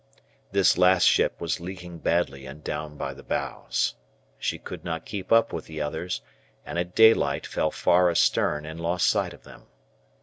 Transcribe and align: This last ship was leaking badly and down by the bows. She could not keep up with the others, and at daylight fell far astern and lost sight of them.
This 0.51 0.79
last 0.79 1.03
ship 1.07 1.39
was 1.39 1.59
leaking 1.59 1.99
badly 1.99 2.47
and 2.47 2.63
down 2.63 2.97
by 2.97 3.13
the 3.13 3.21
bows. 3.21 3.93
She 4.39 4.57
could 4.57 4.83
not 4.83 5.05
keep 5.05 5.31
up 5.31 5.53
with 5.53 5.65
the 5.67 5.79
others, 5.79 6.21
and 6.65 6.79
at 6.79 6.95
daylight 6.95 7.45
fell 7.45 7.69
far 7.69 8.09
astern 8.09 8.65
and 8.65 8.81
lost 8.81 9.07
sight 9.07 9.31
of 9.31 9.43
them. 9.43 9.67